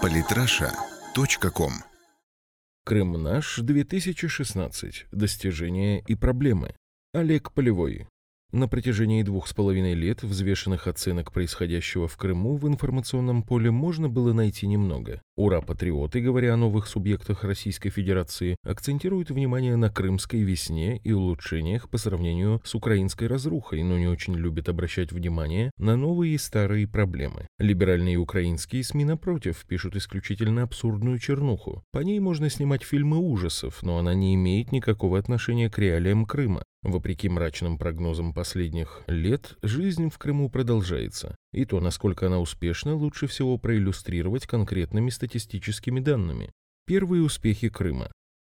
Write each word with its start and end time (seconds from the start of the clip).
Политраша.ком 0.00 1.72
Крым 2.84 3.22
наш 3.22 3.58
2016. 3.58 5.06
Достижения 5.12 6.00
и 6.00 6.14
проблемы. 6.14 6.74
Олег 7.12 7.52
Полевой. 7.52 8.08
На 8.54 8.68
протяжении 8.68 9.22
двух 9.22 9.48
с 9.48 9.54
половиной 9.54 9.94
лет 9.94 10.22
взвешенных 10.22 10.86
оценок 10.86 11.32
происходящего 11.32 12.06
в 12.06 12.18
Крыму 12.18 12.56
в 12.56 12.68
информационном 12.68 13.42
поле 13.42 13.70
можно 13.70 14.10
было 14.10 14.34
найти 14.34 14.66
немного. 14.66 15.22
Ура-патриоты, 15.36 16.20
говоря 16.20 16.52
о 16.52 16.58
новых 16.58 16.86
субъектах 16.86 17.44
Российской 17.44 17.88
Федерации, 17.88 18.56
акцентируют 18.62 19.30
внимание 19.30 19.76
на 19.76 19.88
крымской 19.88 20.40
весне 20.40 20.98
и 20.98 21.12
улучшениях 21.12 21.88
по 21.88 21.96
сравнению 21.96 22.60
с 22.62 22.74
украинской 22.74 23.26
разрухой, 23.26 23.82
но 23.84 23.96
не 23.96 24.06
очень 24.06 24.34
любят 24.34 24.68
обращать 24.68 25.12
внимание 25.12 25.70
на 25.78 25.96
новые 25.96 26.34
и 26.34 26.38
старые 26.38 26.86
проблемы. 26.86 27.46
Либеральные 27.58 28.18
украинские 28.18 28.84
СМИ, 28.84 29.06
напротив, 29.06 29.64
пишут 29.66 29.96
исключительно 29.96 30.64
абсурдную 30.64 31.18
чернуху. 31.18 31.82
По 31.90 32.00
ней 32.00 32.20
можно 32.20 32.50
снимать 32.50 32.82
фильмы 32.82 33.16
ужасов, 33.16 33.82
но 33.82 33.96
она 33.96 34.12
не 34.12 34.34
имеет 34.34 34.72
никакого 34.72 35.18
отношения 35.18 35.70
к 35.70 35.78
реалиям 35.78 36.26
Крыма. 36.26 36.64
Вопреки 36.82 37.28
мрачным 37.28 37.78
прогнозам 37.78 38.34
последних 38.34 39.02
лет, 39.06 39.56
жизнь 39.62 40.10
в 40.10 40.18
Крыму 40.18 40.50
продолжается. 40.50 41.36
И 41.52 41.64
то, 41.64 41.80
насколько 41.80 42.26
она 42.26 42.40
успешна, 42.40 42.96
лучше 42.96 43.28
всего 43.28 43.56
проиллюстрировать 43.56 44.46
конкретными 44.46 45.10
статистическими 45.10 46.00
данными. 46.00 46.50
Первые 46.84 47.22
успехи 47.22 47.68
Крыма. 47.68 48.10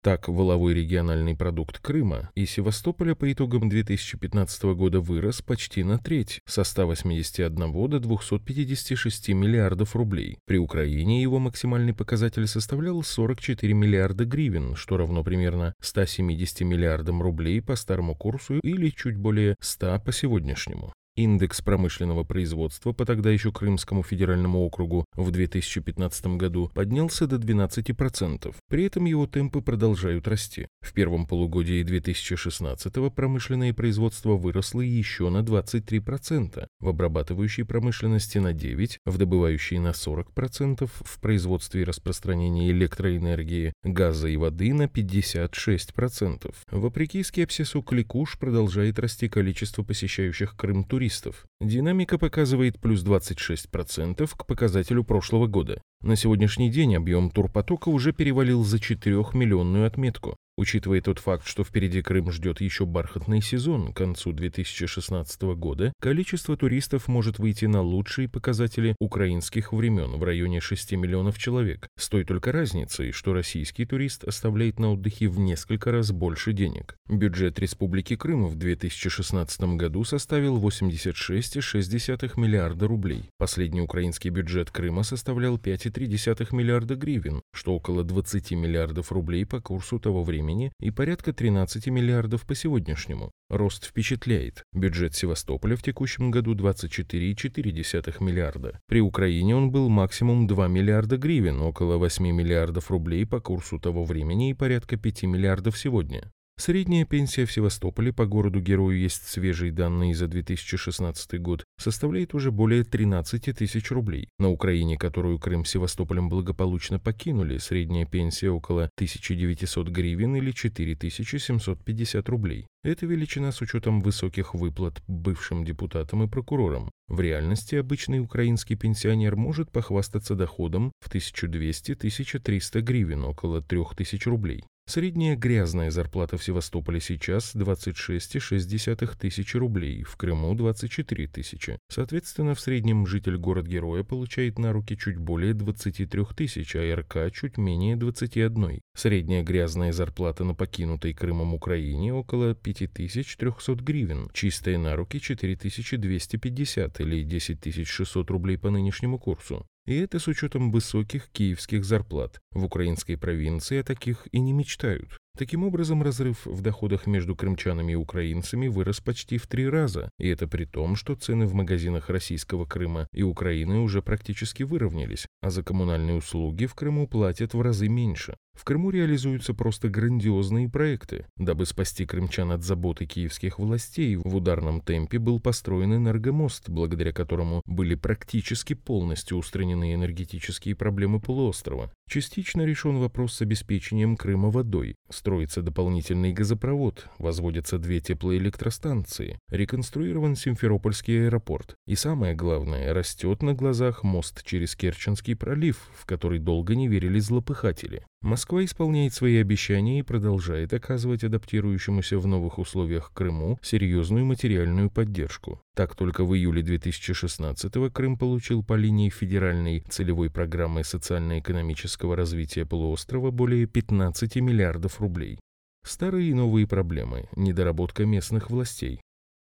Так, 0.04 0.28
воловой 0.28 0.74
региональный 0.74 1.34
продукт 1.34 1.80
Крыма 1.80 2.30
и 2.36 2.46
Севастополя 2.46 3.16
по 3.16 3.32
итогам 3.32 3.70
2015 3.70 4.64
года 4.76 5.00
вырос 5.00 5.42
почти 5.42 5.82
на 5.86 5.98
треть, 5.98 6.42
со 6.46 6.66
181 6.66 7.90
до 7.90 8.00
256 8.02 9.30
миллиардов 9.30 9.96
рублей. 9.96 10.40
При 10.46 10.58
Украине 10.58 11.22
его 11.22 11.40
максимальный 11.40 11.94
показатель 11.94 12.48
составлял 12.48 13.02
44 13.02 13.74
миллиарда 13.74 14.26
гривен, 14.26 14.76
что 14.76 14.98
равно 14.98 15.24
примерно 15.24 15.74
170 15.80 16.62
миллиардам 16.62 17.22
рублей 17.22 17.62
по 17.62 17.78
старому 17.78 18.14
курсу 18.14 18.60
или 18.60 18.90
чуть 18.90 19.16
более 19.16 19.56
100 19.62 20.02
по 20.02 20.12
сегодняшнему. 20.12 20.92
Индекс 21.16 21.62
промышленного 21.62 22.24
производства 22.24 22.92
по 22.92 23.06
тогда 23.06 23.30
еще 23.30 23.52
Крымскому 23.52 24.02
федеральному 24.02 24.66
округу 24.66 25.06
в 25.16 25.30
2015 25.30 26.26
году 26.38 26.72
поднялся 26.74 27.28
до 27.28 27.36
12%. 27.36 28.56
При 28.68 28.86
этом 28.86 29.06
его 29.06 29.28
темпы 29.28 29.62
продолжают 29.62 30.28
расти. 30.28 30.68
В 30.82 30.92
первом 30.92 31.28
полугодии 31.28 31.84
2016 31.84 33.14
промышленное 33.14 33.76
производство 33.76 34.32
выросло 34.32 34.82
еще 34.82 35.30
на 35.30 35.44
23%, 35.44 36.66
в 36.80 36.88
обрабатывающей 36.88 37.64
промышленности 37.64 38.40
на 38.40 38.52
9%, 38.52 38.98
в 39.06 39.18
добывающей 39.20 39.78
на 39.78 39.90
40%, 39.90 40.90
в 40.90 41.20
производстве 41.20 41.82
и 41.82 41.86
распространении 41.86 42.72
электроэнергии, 42.72 43.74
газа 43.84 44.30
и 44.30 44.38
воды 44.38 44.74
на 44.74 44.86
56%. 44.86 46.56
Вопреки 46.72 47.22
скепсису, 47.22 47.84
кликуш 47.84 48.40
продолжает 48.40 48.98
расти 48.98 49.30
количество 49.30 49.84
посещающих 49.84 50.56
Крым 50.56 50.84
туристов 50.84 51.03
туристов. 51.04 51.46
Динамика 51.60 52.18
показывает 52.18 52.80
плюс 52.80 53.04
26% 53.04 54.30
к 54.38 54.46
показателю 54.46 55.04
прошлого 55.04 55.48
года. 55.48 55.82
На 56.04 56.18
сегодняшний 56.18 56.70
день 56.70 56.98
объем 56.98 57.30
турпотока 57.32 57.88
уже 57.88 58.12
перевалил 58.12 58.66
за 58.66 58.76
4-миллионную 58.76 59.86
отметку. 59.86 60.36
Учитывая 60.56 61.02
тот 61.02 61.18
факт, 61.18 61.48
что 61.48 61.64
впереди 61.64 62.04
Крым 62.04 62.32
ждет 62.32 62.62
еще 62.62 62.86
бархатный 62.86 63.42
сезон 63.42 63.92
к 63.92 63.98
концу 63.98 64.34
2016 64.34 65.42
года, 65.56 65.94
количество 66.00 66.56
туристов 66.56 67.08
может 67.08 67.40
выйти 67.40 67.66
на 67.66 67.82
лучшие 67.82 68.30
показатели 68.30 68.96
украинских 69.00 69.74
времен 69.74 70.12
в 70.12 70.24
районе 70.24 70.62
6 70.62 70.92
миллионов 70.92 71.40
человек, 71.40 71.88
с 71.98 72.08
той 72.08 72.24
только 72.24 72.52
разницей, 72.52 73.12
что 73.12 73.34
российский 73.34 73.86
турист 73.86 74.26
оставляет 74.26 74.78
на 74.80 74.92
отдыхе 74.92 75.28
в 75.28 75.40
несколько 75.40 75.92
раз 75.92 76.12
больше 76.12 76.54
денег. 76.54 76.98
Бюджет 77.10 77.58
Республики 77.58 78.16
Крым 78.16 78.46
в 78.46 78.56
2016 78.56 79.60
году 79.76 80.04
составил 80.04 80.60
86,6 80.60 82.40
миллиарда 82.40 82.88
рублей. 82.88 83.32
Последний 83.40 83.82
украинский 83.82 84.30
бюджет 84.30 84.70
Крыма 84.70 85.02
составлял 85.02 85.58
5,3 85.58 85.93
миллиарда 85.98 86.96
гривен, 86.96 87.42
что 87.54 87.76
около 87.76 88.04
20 88.04 88.52
миллиардов 88.52 89.12
рублей 89.12 89.46
по 89.46 89.62
курсу 89.62 90.00
того 90.00 90.24
времени 90.24 90.72
и 90.80 90.92
порядка 90.92 91.34
13 91.34 91.88
миллиардов 91.88 92.46
по 92.46 92.56
сегодняшнему. 92.56 93.32
Рост 93.50 93.86
впечатляет. 93.86 94.64
Бюджет 94.74 95.16
Севастополя 95.16 95.76
в 95.76 95.84
текущем 95.84 96.32
году 96.32 96.56
24,4 96.56 98.24
миллиарда. 98.24 98.80
При 98.88 99.02
Украине 99.02 99.56
он 99.56 99.72
был 99.72 99.90
максимум 99.90 100.48
2 100.48 100.68
миллиарда 100.68 101.18
гривен, 101.18 101.62
около 101.62 101.98
8 101.98 102.26
миллиардов 102.32 102.90
рублей 102.90 103.26
по 103.26 103.40
курсу 103.40 103.80
того 103.80 104.04
времени 104.04 104.50
и 104.50 104.54
порядка 104.54 104.98
5 104.98 105.24
миллиардов 105.24 105.78
сегодня. 105.78 106.32
Средняя 106.56 107.04
пенсия 107.04 107.46
в 107.46 107.52
Севастополе 107.52 108.14
по 108.14 108.28
городу-герою 108.28 108.98
есть 108.98 109.28
свежие 109.28 109.72
данные 109.72 110.14
за 110.14 110.28
2016 110.28 111.42
год, 111.42 111.66
составляет 111.80 112.36
уже 112.36 112.52
более 112.52 112.84
13 112.84 113.58
тысяч 113.58 113.90
рублей. 113.90 114.30
На 114.38 114.50
Украине, 114.50 114.98
которую 114.98 115.40
Крым 115.40 115.66
с 115.66 115.72
Севастополем 115.72 116.30
благополучно 116.30 117.00
покинули, 117.00 117.58
средняя 117.58 118.06
пенсия 118.06 118.52
около 118.52 118.84
1900 118.98 119.90
гривен 119.90 120.36
или 120.36 120.52
4750 120.52 122.30
рублей. 122.30 122.68
Это 122.84 123.08
величина 123.08 123.52
с 123.52 123.62
учетом 123.62 124.02
высоких 124.02 124.54
выплат 124.54 125.02
бывшим 125.08 125.66
депутатам 125.66 126.24
и 126.24 126.28
прокурорам. 126.28 126.92
В 127.08 127.20
реальности 127.20 127.76
обычный 127.76 128.20
украинский 128.20 128.76
пенсионер 128.76 129.36
может 129.36 129.72
похвастаться 129.72 130.36
доходом 130.36 130.92
в 131.02 131.10
1200-1300 131.10 132.82
гривен, 132.82 133.24
около 133.24 133.62
3000 133.62 134.28
рублей. 134.28 134.64
Средняя 134.86 135.38
грязная 135.38 135.92
зарплата 135.92 136.38
в 136.38 136.44
Севастополе 136.44 137.00
сейчас 137.00 137.56
26,6 137.56 139.18
тысячи 139.18 139.56
рублей, 139.56 140.04
в 140.04 140.18
Крыму 140.18 140.54
24 140.56 141.28
тысячи. 141.28 141.80
Соответственно, 141.88 142.54
в 142.54 142.60
среднем 142.60 143.08
житель 143.08 143.38
город-героя 143.38 144.04
получает 144.04 144.60
на 144.60 144.74
руки 144.74 144.98
чуть 144.98 145.18
более 145.18 145.54
23 145.54 146.26
тысяч, 146.36 146.76
а 146.76 146.96
РК 146.96 147.34
чуть 147.34 147.58
менее 147.58 147.96
21. 147.96 148.82
Средняя 148.94 149.42
грязная 149.42 149.94
зарплата 149.94 150.44
на 150.44 150.54
покинутой 150.54 151.14
Крымом 151.14 151.54
Украине 151.54 152.14
около 152.14 152.54
5300 152.54 153.76
гривен, 153.76 154.30
чистая 154.34 154.78
на 154.78 154.98
руки 154.98 155.22
4250 155.22 157.00
или 157.00 157.24
10600 157.24 158.30
рублей 158.30 158.58
по 158.58 158.70
нынешнему 158.70 159.18
курсу. 159.18 159.66
И 159.86 159.96
это 159.98 160.20
с 160.20 160.28
учетом 160.28 160.72
высоких 160.72 161.30
киевских 161.30 161.84
зарплат. 161.84 162.40
В 162.52 162.64
украинской 162.64 163.16
провинции 163.18 163.80
о 163.80 163.84
таких 163.84 164.28
и 164.32 164.40
не 164.40 164.54
мечтают. 164.54 165.18
Таким 165.36 165.64
образом, 165.64 166.04
разрыв 166.04 166.46
в 166.46 166.62
доходах 166.62 167.08
между 167.08 167.36
крымчанами 167.36 167.94
и 167.94 167.96
украинцами 167.96 168.68
вырос 168.68 169.00
почти 169.00 169.40
в 169.40 169.48
три 169.48 169.68
раза, 169.68 170.12
и 170.20 170.28
это 170.28 170.48
при 170.48 170.66
том, 170.66 170.96
что 170.96 171.16
цены 171.16 171.48
в 171.48 171.56
магазинах 171.56 172.12
российского 172.12 172.66
Крыма 172.66 173.08
и 173.12 173.24
Украины 173.24 173.80
уже 173.80 174.04
практически 174.04 174.62
выровнялись, 174.62 175.26
а 175.42 175.50
за 175.50 175.64
коммунальные 175.64 176.18
услуги 176.18 176.68
в 176.68 176.76
Крыму 176.76 177.08
платят 177.08 177.56
в 177.56 177.62
разы 177.62 177.88
меньше. 177.88 178.36
В 178.54 178.66
Крыму 178.66 178.92
реализуются 178.92 179.56
просто 179.56 179.90
грандиозные 179.90 180.70
проекты. 180.70 181.26
Дабы 181.38 181.66
спасти 181.66 182.06
крымчан 182.06 182.52
от 182.52 182.64
заботы 182.64 183.08
киевских 183.08 183.58
властей, 183.58 184.16
в 184.16 184.36
ударном 184.36 184.80
темпе 184.82 185.18
был 185.18 185.40
построен 185.40 185.96
энергомост, 185.96 186.70
благодаря 186.70 187.12
которому 187.12 187.64
были 187.66 187.96
практически 187.96 188.76
полностью 188.76 189.38
устранены 189.38 189.96
энергетические 189.96 190.76
проблемы 190.76 191.20
полуострова. 191.20 191.92
Частично 192.08 192.62
решен 192.64 192.98
вопрос 192.98 193.34
с 193.34 193.42
обеспечением 193.42 194.16
Крыма 194.16 194.52
водой. 194.52 194.96
Строится 195.24 195.62
дополнительный 195.62 196.34
газопровод, 196.34 197.08
возводятся 197.18 197.78
две 197.80 198.02
теплоэлектростанции, 198.02 199.40
реконструирован 199.50 200.36
Симферопольский 200.36 201.28
аэропорт. 201.28 201.78
И 201.88 201.96
самое 201.96 202.36
главное, 202.36 202.94
растет 202.94 203.42
на 203.42 203.54
глазах 203.54 204.04
мост 204.04 204.44
через 204.44 204.76
Керченский 204.76 205.38
пролив, 205.38 205.90
в 205.96 206.06
который 206.06 206.40
долго 206.40 206.76
не 206.76 206.90
верили 206.90 207.20
злопыхатели. 207.20 208.06
Москва 208.24 208.64
исполняет 208.64 209.14
свои 209.14 209.36
обещания 209.36 210.00
и 210.00 210.02
продолжает 210.02 210.74
оказывать 210.74 211.26
адаптирующемуся 211.26 212.18
в 212.18 212.26
новых 212.26 212.58
условиях 212.58 213.12
Крыму 213.14 213.60
серьезную 213.62 214.24
материальную 214.24 214.90
поддержку. 214.90 215.62
Так, 215.76 215.94
только 215.94 216.24
в 216.24 216.34
июле 216.34 216.62
2016-го 216.62 217.90
Крым 217.92 218.18
получил 218.18 218.64
по 218.64 218.76
линии 218.76 219.10
федеральной 219.10 219.82
целевой 219.90 220.30
программы 220.30 220.86
социально-экономического 220.86 222.16
развития 222.16 222.66
полуострова 222.66 223.30
более 223.32 223.66
15 223.66 224.38
миллиардов 224.38 225.02
рублей. 225.02 225.38
Старые 225.86 226.30
и 226.30 226.34
новые 226.34 226.66
проблемы, 226.66 227.28
недоработка 227.36 228.06
местных 228.06 228.50
властей. 228.50 229.02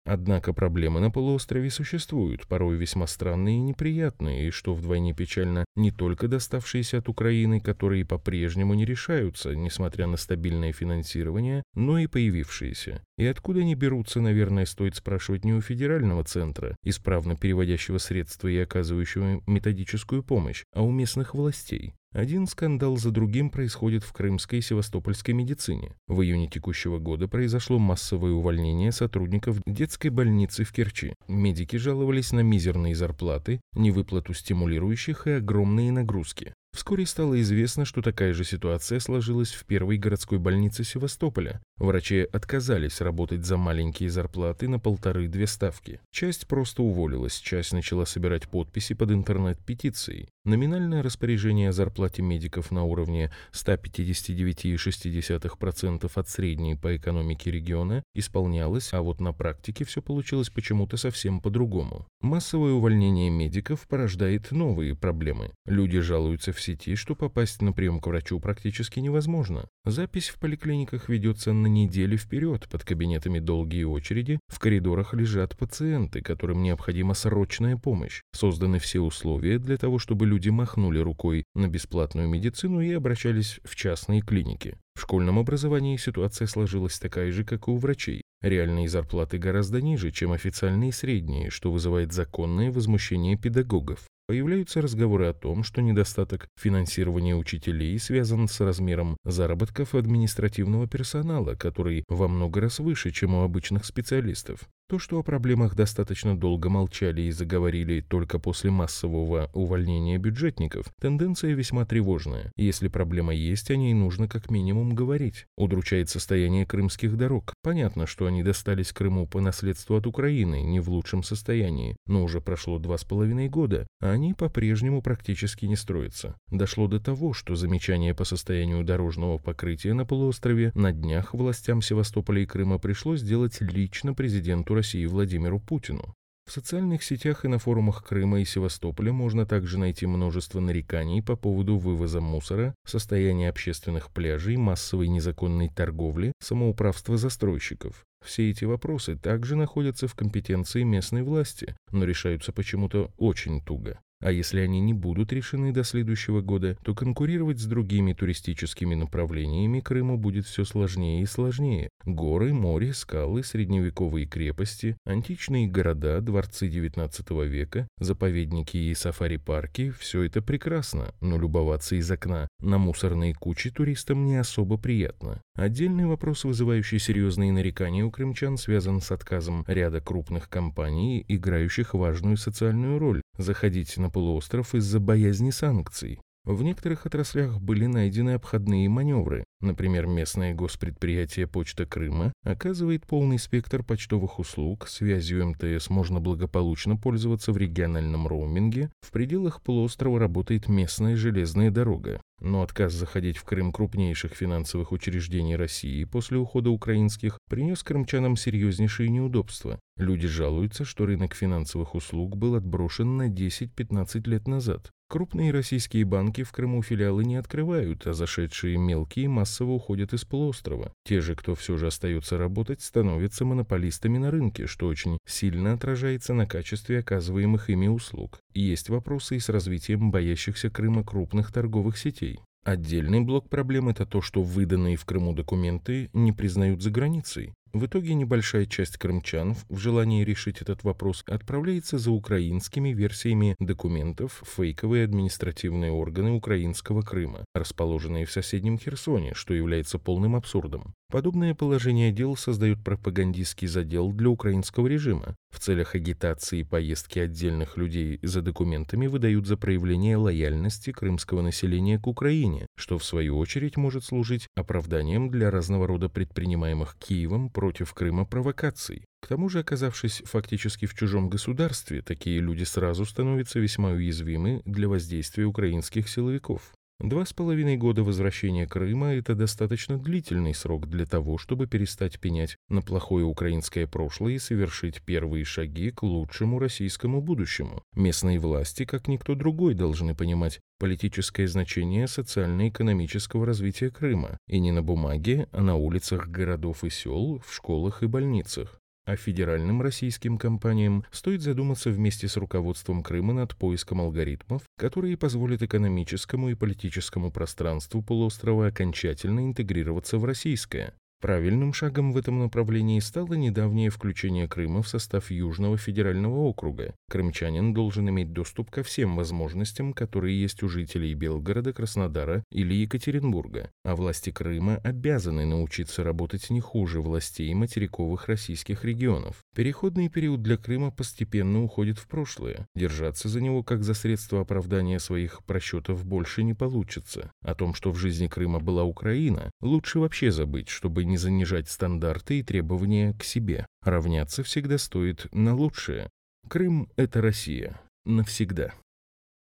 Однако 0.07 0.54
проблемы 0.54 1.01
на 1.01 1.12
полуострове 1.12 1.69
существуют, 1.69 2.48
порой 2.48 2.77
весьма 2.77 3.07
странные 3.07 3.57
и 3.57 3.62
неприятные, 3.62 4.48
и 4.48 4.51
что 4.51 4.74
вдвойне 4.74 5.13
печально, 5.13 5.65
не 5.75 5.92
только 5.92 6.30
доставшиеся 6.30 7.00
от 7.00 7.09
Украины, 7.09 7.59
которые 7.59 8.06
по-прежнему 8.06 8.74
не 8.74 8.86
решаются, 8.86 9.54
несмотря 9.54 10.07
на 10.07 10.15
стабильное 10.15 10.71
финансирование, 10.71 11.62
но 11.75 12.00
и 12.00 12.07
появившиеся. 12.07 13.04
И 13.18 13.25
откуда 13.25 13.59
они 13.59 13.75
берутся, 13.75 14.21
наверное, 14.21 14.65
стоит 14.65 14.95
спрашивать 14.95 15.44
не 15.44 15.54
у 15.54 15.59
федерального 15.59 16.24
центра, 16.24 16.77
исправно 16.83 17.36
переводящего 17.36 17.98
средства 17.98 18.48
и 18.48 18.57
оказывающего 18.57 19.42
методическую 19.45 20.24
помощь, 20.24 20.63
а 20.74 20.83
у 20.83 20.92
местных 20.92 21.33
властей. 21.33 21.95
Один 22.17 22.47
скандал 22.47 22.97
за 22.97 23.11
другим 23.11 23.51
происходит 23.51 24.03
в 24.03 24.11
крымской 24.11 24.57
и 24.57 24.61
севастопольской 24.63 25.35
медицине. 25.35 25.91
В 26.07 26.23
июне 26.23 26.47
текущего 26.47 26.97
года 26.97 27.27
произошло 27.27 27.77
массовое 27.77 28.31
увольнение 28.31 28.91
сотрудников 28.91 29.59
детской 29.67 30.07
больницы 30.07 30.63
в 30.63 30.71
Керчи. 30.71 31.13
Медики 31.27 31.75
жаловались 31.75 32.31
на 32.31 32.39
мизерные 32.39 32.95
зарплаты, 32.95 33.61
невыплату 33.75 34.33
стимулирующих 34.33 35.27
и 35.27 35.31
огромные 35.33 35.91
нагрузки. 35.91 36.55
Вскоре 36.77 37.06
стало 37.07 37.41
известно, 37.41 37.85
что 37.85 38.03
такая 38.03 38.33
же 38.33 38.44
ситуация 38.44 39.00
сложилась 39.00 39.51
в 39.51 39.65
первой 39.65 39.97
городской 39.97 40.38
больнице 40.38 40.83
Севастополя. 40.83 41.59
Врачи 41.77 42.27
отказались 42.31 43.01
работать 43.01 43.44
за 43.44 43.57
маленькие 43.57 44.12
зарплаты 44.12 44.68
на 44.68 44.77
полторы-две 44.77 45.47
ставки. 45.47 46.00
Часть 46.12 46.45
просто 46.45 46.83
уволилась, 46.83 47.39
часть 47.39 47.74
начала 47.74 48.06
собирать 48.06 48.47
подписи 48.47 48.94
под 48.94 49.09
интернет-петицией. 49.12 50.29
Номинальное 50.45 51.01
распоряжение 51.03 51.69
о 51.69 51.74
зарплате 51.74 52.21
медиков 52.21 52.69
на 52.71 52.83
уровне 52.83 53.31
159,6% 53.53 56.12
от 56.13 56.30
средней 56.30 56.75
по 56.75 56.95
экономике 56.95 57.50
региона 57.51 58.03
исполнялось, 58.13 58.94
а 58.94 59.01
вот 59.01 59.19
на 59.19 59.33
практике 59.33 59.83
все 59.83 60.01
получилось 60.01 60.50
почему-то 60.50 60.95
совсем 60.95 61.41
по-другому. 61.41 62.07
Массовое 62.21 62.71
увольнение 62.73 63.30
медиков 63.30 63.85
порождает 63.89 64.51
новые 64.51 64.95
проблемы. 64.95 65.51
Люди 65.65 66.00
жалуются 66.00 66.53
в 66.53 66.62
сети, 66.67 66.95
что 66.95 67.15
попасть 67.15 67.61
на 67.61 67.71
прием 67.71 67.99
к 67.99 68.07
врачу 68.07 68.39
практически 68.39 68.99
невозможно. 68.99 69.67
Запись 69.85 70.29
в 70.29 70.39
поликлиниках 70.39 71.07
ведется 71.09 71.53
на 71.53 71.67
неделю 71.67 72.17
вперед, 72.17 72.67
под 72.69 72.83
кабинетами 72.83 73.39
долгие 73.39 73.83
очереди, 73.83 74.39
в 74.47 74.59
коридорах 74.59 75.13
лежат 75.13 75.57
пациенты, 75.57 76.21
которым 76.21 76.61
необходима 76.61 77.13
срочная 77.13 77.77
помощь. 77.77 78.21
Созданы 78.33 78.79
все 78.79 78.99
условия 78.99 79.59
для 79.59 79.77
того, 79.77 79.97
чтобы 79.97 80.25
люди 80.25 80.49
махнули 80.49 80.99
рукой 80.99 81.45
на 81.55 81.67
бесплатную 81.67 82.27
медицину 82.27 82.81
и 82.81 82.91
обращались 82.91 83.59
в 83.63 83.75
частные 83.75 84.21
клиники. 84.21 84.77
В 84.95 85.01
школьном 85.01 85.39
образовании 85.39 85.95
ситуация 85.95 86.47
сложилась 86.47 86.99
такая 86.99 87.31
же, 87.31 87.45
как 87.45 87.67
и 87.67 87.71
у 87.71 87.77
врачей. 87.77 88.23
Реальные 88.41 88.89
зарплаты 88.89 89.37
гораздо 89.37 89.81
ниже, 89.81 90.11
чем 90.11 90.31
официальные 90.31 90.91
средние, 90.91 91.49
что 91.49 91.71
вызывает 91.71 92.11
законное 92.11 92.71
возмущение 92.71 93.37
педагогов. 93.37 94.07
Появляются 94.27 94.81
разговоры 94.81 95.27
о 95.27 95.33
том, 95.33 95.63
что 95.63 95.81
недостаток 95.81 96.50
финансирования 96.59 97.33
учителей 97.33 97.97
связан 97.97 98.50
с 98.50 98.59
размером 98.59 99.15
заработков 99.24 99.95
административного 99.95 100.85
персонала, 100.85 101.56
который 101.56 102.03
во 102.09 102.27
много 102.27 102.59
раз 102.59 102.79
выше, 102.79 103.12
чем 103.12 103.35
у 103.35 103.44
обычных 103.44 103.85
специалистов. 103.85 104.68
То, 104.89 104.99
что 104.99 105.19
о 105.19 105.23
проблемах 105.23 105.75
достаточно 105.75 106.39
долго 106.39 106.69
молчали 106.69 107.23
и 107.23 107.31
заговорили 107.31 107.99
только 107.99 108.39
после 108.39 108.71
массового 108.71 109.49
увольнения 109.53 110.17
бюджетников, 110.17 110.85
тенденция 111.01 111.55
весьма 111.55 111.85
тревожная. 111.85 112.53
Если 112.55 112.87
проблема 112.87 113.35
есть, 113.35 113.69
о 113.69 113.75
ней 113.75 113.93
нужно 113.93 114.29
как 114.29 114.49
минимум 114.49 114.95
говорить. 114.95 115.45
Удручает 115.57 116.07
состояние 116.09 116.65
крымских 116.65 117.17
дорог. 117.17 117.53
Понятно, 117.63 118.07
что 118.07 118.27
они 118.27 118.43
достались 118.43 118.93
Крыму 118.93 119.27
по 119.27 119.41
наследству 119.41 119.97
от 119.97 120.07
Украины, 120.07 120.61
не 120.61 120.79
в 120.79 120.87
лучшем 120.89 121.21
состоянии, 121.21 121.97
но 122.05 122.23
уже 122.23 122.39
прошло 122.39 122.79
два 122.79 122.97
с 122.97 123.03
половиной 123.03 123.49
года, 123.49 123.87
а 123.99 124.11
они 124.11 124.33
по-прежнему 124.33 125.01
практически 125.01 125.65
не 125.65 125.75
строятся. 125.75 126.37
Дошло 126.49 126.87
до 126.87 127.01
того, 127.01 127.33
что 127.33 127.57
замечание 127.57 128.15
по 128.15 128.23
состоянию 128.23 128.85
дорожного 128.85 129.37
покрытия 129.37 129.93
на 129.93 130.05
полуострове 130.05 130.71
на 130.75 130.93
днях 130.93 131.33
властям 131.33 131.81
Севастополя 131.81 132.43
и 132.43 132.45
Крыма 132.45 132.79
пришлось 132.79 133.19
сделать 133.19 133.59
лично 133.59 134.13
президенту 134.13 134.76
России 134.77 135.07
Владимиру 135.07 135.59
Путину. 135.59 136.13
В 136.47 136.51
социальных 136.51 137.03
сетях 137.03 137.45
и 137.45 137.47
на 137.47 137.57
форумах 137.57 138.06
Крыма 138.06 138.41
и 138.41 138.45
Севастополя 138.45 139.12
можно 139.12 139.47
также 139.47 139.79
найти 139.79 140.06
множество 140.06 140.59
нареканий 140.59 141.24
по 141.24 141.35
поводу 141.35 141.77
вывоза 141.77 142.21
мусора, 142.21 142.75
состояния 142.85 143.50
общественных 143.50 144.12
пляжей, 144.12 144.56
массовой 144.56 145.07
незаконной 145.07 145.69
торговли, 145.69 146.31
самоуправства 146.39 147.18
застройщиков. 147.18 148.06
Все 148.24 148.51
эти 148.51 148.65
вопросы 148.65 149.15
также 149.18 149.56
находятся 149.56 150.07
в 150.07 150.13
компетенции 150.13 150.83
местной 150.83 151.23
власти, 151.23 151.75
но 151.91 152.06
решаются 152.06 152.53
почему-то 152.53 153.12
очень 153.18 153.62
туго. 153.62 154.00
А 154.19 154.31
если 154.31 154.61
они 154.61 154.79
не 154.79 154.93
будут 154.93 155.31
решены 155.31 155.71
до 155.71 155.83
следующего 155.83 156.41
года, 156.41 156.75
то 156.83 156.95
конкурировать 156.95 157.59
с 157.59 157.65
другими 157.65 158.13
туристическими 158.13 158.95
направлениями 158.95 159.79
Крыму 159.79 160.17
будет 160.17 160.45
все 160.45 160.65
сложнее 160.65 161.21
и 161.21 161.25
сложнее. 161.25 161.89
Горы, 162.03 162.53
море, 162.53 162.93
скалы, 162.93 163.43
средневековые 163.43 164.25
крепости, 164.25 164.97
античные 165.05 165.67
города, 165.67 166.19
дворцы 166.21 166.67
XIX 166.67 167.47
века, 167.47 167.87
заповедники 167.99 168.77
и 168.77 168.93
сафари-парки– 168.95 169.91
все 169.99 170.23
это 170.23 170.41
прекрасно, 170.41 171.13
но 171.21 171.37
любоваться 171.37 171.95
из 171.95 172.09
окна 172.09 172.47
на 172.59 172.77
мусорные 172.77 173.33
кучи 173.35 173.69
туристам 173.69 174.25
не 174.25 174.37
особо 174.37 174.77
приятно. 174.77 175.41
Отдельный 175.55 176.05
вопрос, 176.05 176.43
вызывающий 176.43 176.99
серьезные 176.99 177.51
нарекания 177.51 178.03
у 178.03 178.11
крымчан, 178.11 178.57
связан 178.57 179.01
с 179.01 179.11
отказом 179.11 179.63
ряда 179.67 180.01
крупных 180.01 180.49
компаний, 180.49 181.23
играющих 181.27 181.93
важную 181.93 182.37
социальную 182.37 182.99
роль, 182.99 183.21
заходить 183.37 183.97
на 183.97 184.09
полуостров 184.09 184.75
из-за 184.75 184.99
боязни 184.99 185.51
санкций. 185.51 186.19
В 186.47 186.63
некоторых 186.63 187.05
отраслях 187.05 187.59
были 187.59 187.88
найдены 187.88 188.35
обходные 188.35 188.88
маневры. 188.88 189.44
Например, 189.59 190.07
местное 190.07 190.53
госпредприятие 190.53 191.45
«Почта 191.45 191.85
Крыма» 191.85 192.31
оказывает 192.41 193.05
полный 193.05 193.38
спектр 193.38 193.83
почтовых 193.83 194.39
услуг, 194.39 194.88
связью 194.88 195.45
МТС 195.45 195.89
можно 195.89 196.21
благополучно 196.21 196.95
пользоваться 196.95 197.51
в 197.51 197.57
региональном 197.57 198.29
роуминге, 198.29 198.89
в 199.01 199.11
пределах 199.11 199.61
полуострова 199.61 200.21
работает 200.21 200.69
местная 200.69 201.17
железная 201.17 201.69
дорога. 201.69 202.21
Но 202.39 202.61
отказ 202.61 202.94
заходить 202.94 203.35
в 203.35 203.44
Крым 203.44 203.73
крупнейших 203.73 204.33
финансовых 204.33 204.94
учреждений 204.94 205.57
России 205.57 206.05
после 206.05 206.38
ухода 206.38 206.69
украинских 206.69 207.39
принес 207.49 207.83
крымчанам 207.83 208.38
серьезнейшие 208.38 209.09
неудобства. 209.09 209.81
Люди 209.97 210.29
жалуются, 210.29 210.85
что 210.85 211.07
рынок 211.07 211.33
финансовых 211.33 211.94
услуг 211.94 212.38
был 212.38 212.55
отброшен 212.55 213.17
на 213.17 213.27
10-15 213.27 214.29
лет 214.29 214.47
назад. 214.47 214.91
Крупные 215.09 215.51
российские 215.51 216.04
банки 216.04 216.44
в 216.44 216.51
Крыму 216.51 216.83
филиалы 216.83 217.24
не 217.24 217.38
открывают, 217.38 218.06
а 218.07 218.13
зашедшие 218.13 218.77
мелкие 218.77 219.30
массово 219.30 219.71
уходят 219.71 220.12
из 220.12 220.25
полуострова. 220.25 220.92
Те 221.06 221.21
же, 221.21 221.33
кто 221.33 221.56
все 221.56 221.77
же 221.77 221.88
остается 221.88 222.38
работать, 222.38 222.81
становятся 222.81 223.45
монополистами 223.45 224.18
на 224.18 224.31
рынке, 224.31 224.68
что 224.68 224.88
очень 224.88 225.18
сильно 225.25 225.71
отражается 225.71 226.33
на 226.33 226.45
качестве 226.45 227.00
оказываемых 227.00 227.69
ими 227.69 227.88
услуг. 227.88 228.39
Есть 228.54 228.89
вопросы 228.89 229.38
и 229.38 229.39
с 229.39 229.48
развитием 229.48 230.12
боящихся 230.12 230.69
Крыма 230.69 231.06
крупных 231.06 231.54
торговых 231.54 231.98
сетей. 231.98 232.42
Отдельный 232.66 233.21
блок 233.21 233.47
проблем– 233.47 233.87
это 233.90 234.06
то, 234.06 234.21
что 234.21 234.42
выданные 234.44 234.97
в 234.97 235.06
Крыму 235.06 235.33
документы 235.33 236.09
не 236.11 236.33
признают 236.33 236.81
за 236.81 236.92
границей. 236.92 237.54
В 237.74 237.86
итоге 237.86 238.14
небольшая 238.14 238.66
часть 238.66 238.97
крымчан 238.97 239.56
в 239.69 239.78
желании 239.78 240.24
решить 240.24 240.62
этот 240.62 240.83
вопрос 240.83 241.24
отправляется 241.28 241.97
за 241.97 242.12
украинскими 242.12 242.90
версиями 242.90 243.56
документов 243.59 244.42
в 244.44 244.56
фейковые 244.56 245.04
административные 245.04 245.92
органы 245.92 246.31
украинского 246.31 247.02
Крыма, 247.02 247.45
расположенные 247.54 248.26
в 248.26 248.31
соседнем 248.31 248.78
Херсоне, 248.80 249.33
что 249.33 249.54
является 249.54 250.00
полным 250.00 250.36
абсурдом. 250.36 250.94
Подобное 251.09 251.56
положение 251.56 252.11
дел 252.11 252.35
создает 252.35 252.83
пропагандистский 252.83 253.69
задел 253.69 254.11
для 254.11 254.30
украинского 254.30 254.87
режима. 254.87 255.37
В 255.49 255.59
целях 255.59 255.95
агитации 255.95 256.64
поездки 256.64 257.18
отдельных 257.19 257.78
людей 257.78 258.19
за 258.23 258.42
документами 258.42 259.07
выдают 259.07 259.47
за 259.47 259.56
проявление 259.56 260.18
лояльности 260.18 260.92
крымского 260.92 261.42
населения 261.42 261.97
к 261.97 262.07
Украине, 262.07 262.68
что 262.76 262.97
в 262.97 263.06
свою 263.06 263.37
очередь 263.37 263.78
может 263.78 264.04
служить 264.04 264.47
оправданием 264.57 265.30
для 265.30 265.49
разного 265.49 265.87
рода 265.87 266.09
предпринимаемых 266.09 266.97
Киевом 266.99 267.52
против 267.52 267.94
Крыма 267.94 268.26
провокаций. 268.26 269.06
К 269.21 269.28
тому 269.28 269.47
же, 269.47 269.59
оказавшись 269.59 270.21
фактически 270.26 270.87
в 270.87 270.94
чужом 270.94 271.30
государстве, 271.30 272.02
такие 272.02 272.42
люди 272.42 272.66
сразу 272.66 273.06
становятся 273.06 273.59
весьма 273.59 273.92
уязвимы 273.92 274.61
для 274.66 274.90
воздействия 274.90 275.45
украинских 275.45 276.09
силовиков. 276.09 276.73
Два 276.99 277.25
с 277.25 277.33
половиной 277.33 277.77
года 277.77 278.04
возвращения 278.04 278.66
Крыма– 278.66 279.13
это 279.13 279.35
достаточно 279.35 279.99
длительный 279.99 280.56
срок 280.56 280.89
для 280.89 281.06
того, 281.06 281.37
чтобы 281.37 281.68
перестать 281.68 282.19
пенять 282.19 282.57
на 282.69 282.81
плохое 282.81 283.23
украинское 283.23 283.85
прошлое 283.85 284.33
и 284.33 284.39
совершить 284.39 285.04
первые 285.04 285.45
шаги 285.45 285.92
к 285.92 286.01
лучшему 286.01 286.57
российскому 286.57 287.21
будущему. 287.21 287.83
Местные 287.94 288.39
власти, 288.39 288.83
как 288.83 289.07
никто 289.07 289.35
другой, 289.35 289.75
должны 289.75 290.16
понимать 290.16 290.59
политическое 290.80 291.47
значение 291.47 292.07
социально-экономического 292.07 293.45
развития 293.45 293.92
Крыма, 293.92 294.39
и 294.47 294.59
не 294.59 294.71
на 294.71 294.81
бумаге, 294.81 295.47
а 295.51 295.61
на 295.61 295.75
улицах 295.75 296.27
городов 296.30 296.83
и 296.83 296.89
сел, 296.89 297.44
в 297.45 297.54
школах 297.54 298.01
и 298.01 298.07
больницах. 298.07 298.81
А 299.07 299.16
федеральным 299.16 299.81
российским 299.81 300.37
компаниям 300.37 301.06
стоит 301.11 301.42
задуматься 301.42 301.90
вместе 301.90 302.28
с 302.28 302.35
руководством 302.35 303.02
Крыма 303.02 303.33
над 303.33 303.56
поиском 303.56 304.02
алгоритмов, 304.02 304.64
которые 304.78 305.16
позволят 305.16 305.64
экономическому 305.64 306.49
и 306.49 306.56
политическому 306.56 307.31
пространству 307.31 308.04
полуострова 308.04 308.68
окончательно 308.68 309.45
интегрироваться 309.45 310.18
в 310.18 310.26
российское. 310.26 310.94
Правильным 311.19 311.74
шагом 311.74 312.14
в 312.14 312.18
этом 312.18 312.38
направлении 312.38 313.00
стало 313.00 313.33
недавнее 313.33 313.90
включение 313.90 314.47
Крыма 314.47 314.83
в 314.83 314.88
состав 314.88 315.31
Южного 315.31 315.76
федерального 315.76 316.42
округа. 316.42 316.94
Крымчанин 317.09 317.74
должен 317.74 318.07
иметь 318.09 318.33
доступ 318.33 318.69
ко 318.69 318.83
всем 318.83 319.16
возможностям, 319.16 319.94
которые 319.94 320.40
есть 320.40 320.62
у 320.62 320.69
жителей 320.69 321.16
Белгорода, 321.16 321.74
Краснодара 321.74 322.44
или 322.52 322.76
Екатеринбурга, 322.76 323.71
а 323.83 323.95
власти 323.95 324.30
Крыма 324.30 324.76
обязаны 324.83 325.47
научиться 325.47 326.04
работать 326.04 326.52
не 326.52 326.62
хуже 326.62 327.02
властей 327.02 327.52
материковых 327.56 328.28
российских 328.28 328.86
регионов. 328.86 329.44
Переходный 329.56 330.09
период 330.09 330.44
для 330.44 330.57
Крыма 330.57 330.92
постепенно 330.92 331.64
уходит 331.64 331.97
в 331.97 332.07
прошлое. 332.07 332.68
Держаться 332.76 333.28
за 333.28 333.42
него 333.42 333.64
как 333.64 333.83
за 333.83 333.95
средство 333.95 334.42
оправдания 334.42 335.00
своих 335.00 335.44
просчетов 335.45 336.06
больше 336.06 336.44
не 336.44 336.54
получится. 336.54 337.31
О 337.42 337.56
том, 337.56 337.74
что 337.74 337.92
в 337.92 337.95
жизни 337.97 338.28
Крыма 338.28 338.59
была 338.59 338.83
Украина, 338.83 339.50
лучше 339.62 339.97
вообще 339.97 340.31
забыть, 340.31 340.69
чтобы 340.69 341.06
не 341.07 341.18
занижать 341.18 341.69
стандарты 341.69 342.40
и 342.40 342.44
требования 342.44 343.14
к 343.14 343.23
себе. 343.23 343.66
Равняться 343.81 344.44
всегда 344.44 344.78
стоит 344.78 345.28
на 345.33 345.56
лучшее. 345.56 346.09
Крым– 346.47 346.90
это 346.95 347.21
Россия. 347.21 347.81
Навсегда. 348.06 348.73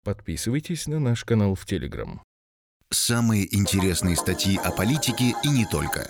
Подписывайтесь 0.04 0.86
на 0.86 1.00
наш 1.00 1.24
канал 1.24 1.54
в 1.54 1.66
Телеграм. 1.66 2.22
Самые 2.90 3.52
интересные 3.54 4.16
статьи 4.16 4.56
о 4.62 4.70
политике 4.70 5.34
и 5.42 5.48
не 5.48 5.66
только. 5.66 6.08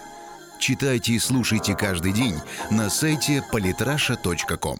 Читайте 0.59 1.13
и 1.13 1.19
слушайте 1.19 1.75
каждый 1.75 2.13
день 2.13 2.37
на 2.71 2.91
сайте 2.91 3.43
polytrasha.com. 3.53 4.79